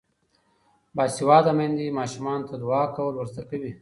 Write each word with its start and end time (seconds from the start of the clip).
باسواده 0.95 1.51
میندې 1.57 1.87
ماشومانو 1.99 2.47
ته 2.49 2.55
دعا 2.63 2.83
کول 2.95 3.13
ور 3.15 3.27
زده 3.33 3.43
کوي. 3.49 3.69